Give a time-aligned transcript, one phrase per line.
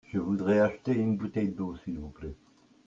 [0.11, 2.33] Je voudrais acheter une bouteille d'eau s'il vous plait.